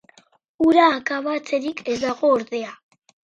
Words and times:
Hura 0.63 0.85
akabatzerik 0.93 1.83
ez 1.93 1.99
dago, 2.05 2.31
ordea. 2.39 2.73